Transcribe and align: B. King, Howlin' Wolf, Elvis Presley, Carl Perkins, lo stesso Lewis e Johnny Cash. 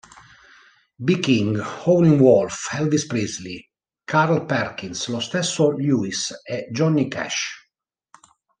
B. 1.05 1.21
King, 1.21 1.59
Howlin' 1.59 2.17
Wolf, 2.17 2.69
Elvis 2.73 3.07
Presley, 3.07 3.69
Carl 4.07 4.47
Perkins, 4.47 5.07
lo 5.09 5.19
stesso 5.19 5.73
Lewis 5.73 6.31
e 6.49 6.69
Johnny 6.71 7.07
Cash. 7.07 7.67